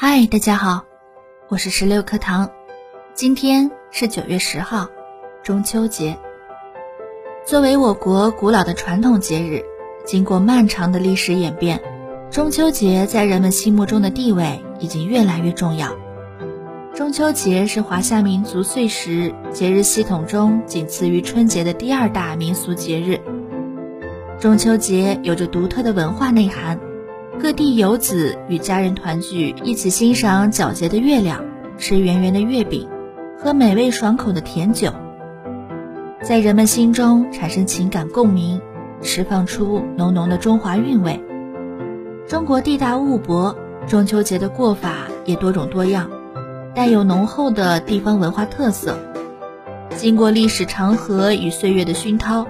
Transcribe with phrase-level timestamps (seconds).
[0.00, 0.84] 嗨，大家好，
[1.48, 2.48] 我是十六课堂。
[3.14, 4.86] 今天是九月十号，
[5.42, 6.16] 中秋节。
[7.44, 9.64] 作为我国古老的传统节日，
[10.06, 11.82] 经过漫长的历史演变，
[12.30, 15.96] 中秋节在人们心目中的地位已经越来越重要。
[16.94, 23.18] 中秋节是华夏民族岁时节日系统中仅次于春节的第二大民俗节日。
[24.38, 26.78] 中秋节有着独特的文化内涵。
[27.40, 31.44] 各地游子与家人团聚，一起欣赏皎洁的月亮，
[31.78, 32.88] 吃圆圆的月饼，
[33.38, 34.90] 喝美味爽口的甜酒，
[36.20, 38.60] 在人们心中产生情感共鸣，
[39.02, 41.22] 释放出浓浓的中华韵味。
[42.26, 46.10] 中国地大物博，中秋节的过法也多种多样，
[46.74, 48.98] 带有浓厚的地方文化特色。
[49.96, 52.44] 经过历史长河与岁月的熏陶，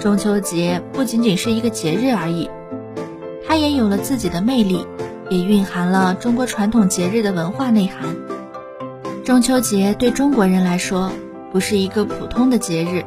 [0.00, 2.50] 中秋节不仅仅是一个节日而已。
[3.54, 4.84] 它也有了自己的魅力，
[5.30, 8.16] 也蕴含了中国传统节日的文化内涵。
[9.24, 11.12] 中秋节对中国人来说，
[11.52, 13.04] 不是一个普通的节日。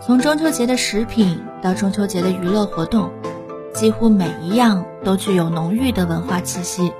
[0.00, 3.10] 从中秋节的食品到中秋节的娱乐活动，
[3.74, 6.90] 几乎每一样都具有浓郁的文化气息。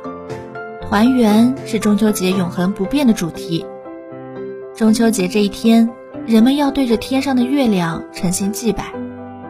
[0.83, 3.64] 团圆是中秋节永恒不变的主题。
[4.77, 5.89] 中秋节这一天，
[6.27, 8.92] 人们要对着天上的月亮诚心祭拜，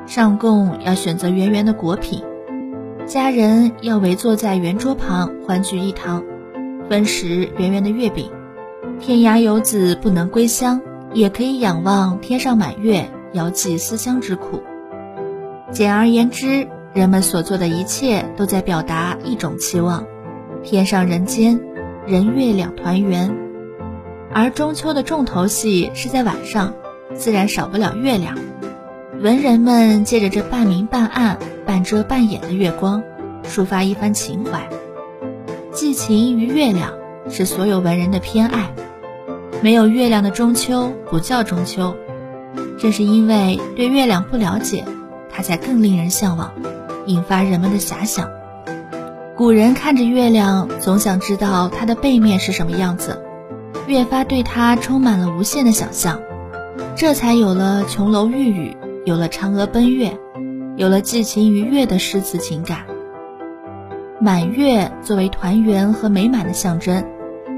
[0.06, 2.22] 上供要选择圆圆的果品。
[3.06, 6.24] 家人要围坐在圆桌旁，欢聚一堂，
[6.88, 8.30] 分食圆圆的月饼。
[9.00, 10.80] 天涯游子不能归乡，
[11.12, 14.62] 也可以仰望天上满月，遥寄思乡之苦。
[15.70, 20.04] 简而言之，人们所做的一切都在表达一种期望：
[20.62, 21.60] 天上人间，
[22.06, 23.34] 人月两团圆。
[24.32, 26.74] 而中秋的重头戏是在晚上，
[27.14, 28.38] 自然少不了月亮。
[29.20, 31.38] 文人们借着这半明半暗、
[31.70, 33.00] 半遮半掩的月光，
[33.44, 34.68] 抒发一番情怀。
[35.70, 36.94] 寄情于月亮，
[37.28, 38.74] 是所有文人的偏爱。
[39.62, 41.94] 没有月亮的中秋不叫中秋。
[42.76, 44.84] 正是因为对月亮不了解，
[45.32, 46.52] 它才更令人向往，
[47.06, 48.28] 引发人们的遐想。
[49.36, 53.22] 古人看着月亮，总想知道它的背面是什么样子，
[53.86, 56.20] 越发对它充满了无限的想象，
[56.96, 58.76] 这才有了琼楼玉宇。
[59.06, 60.18] 有了嫦娥奔月，
[60.80, 62.86] 有了寄情于月的诗词情感。
[64.18, 67.04] 满月作为团圆和美满的象征，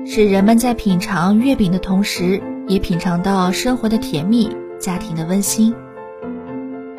[0.05, 4.51] 使人们在品尝月饼的同时，也品尝到生活的甜蜜、
[4.81, 5.73] 家庭的温馨。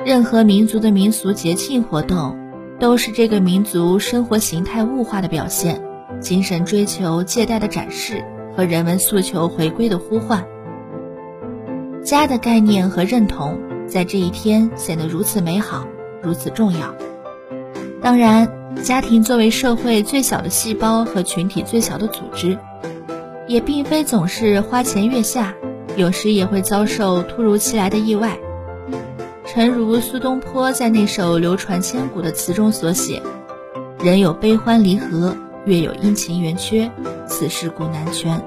[0.05, 2.37] 任何民族的民俗节庆活动，
[2.79, 5.83] 都是这个民族生活形态物化的表现，
[6.21, 8.23] 精神追求借贷的展示
[8.55, 10.45] 和人文诉求回归的呼唤。
[12.01, 13.59] 家的概念和认同。
[13.85, 15.85] 在这一天显得如此美好，
[16.23, 16.95] 如此重要。
[18.01, 18.49] 当然，
[18.81, 22.57] 家庭作为社会最小的细胞和群体最小的组织，
[23.47, 25.53] 也并非总是花前月下，
[25.95, 28.37] 有时也会遭受突如其来的意外。
[29.45, 33.21] 诚如苏东坡在那首流传千古的词中所写
[34.03, 36.89] ：“人有悲欢离合，月有阴晴圆缺，
[37.27, 38.41] 此事古难全。”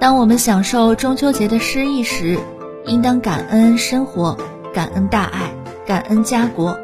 [0.00, 2.38] 当我们享受中秋节的诗意时，
[2.86, 4.38] 应当感恩生活，
[4.72, 5.52] 感恩大爱，
[5.86, 6.76] 感恩家国。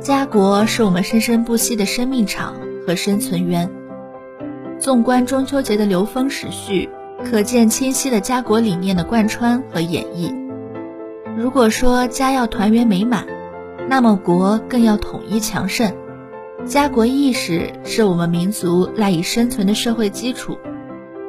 [0.00, 2.56] 家国是我们生生不息的生命场
[2.86, 3.68] 和生存源。
[4.78, 6.88] 纵观中秋节的流风时序，
[7.22, 10.34] 可见清晰的家国理念的贯穿和演绎。
[11.36, 13.26] 如果说家要团圆美满，
[13.86, 15.92] 那么国更要统一强盛。
[16.64, 20.56] 家国意识是我们民族赖以生存的社会基础。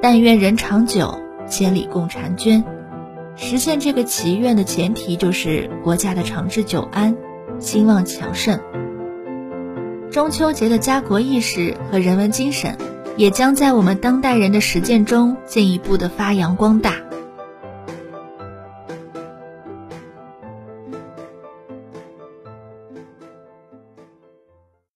[0.02, 2.64] 但愿人长久，千里共婵娟。
[3.36, 7.16] 实现这个祈愿的前提就是国家的长治久安、
[7.59, 8.59] 兴旺强盛。
[10.12, 12.78] 中秋节的家国意识和人文精神，
[13.18, 17.00] 也将在我们当代人的实践中进一步的发扬光大。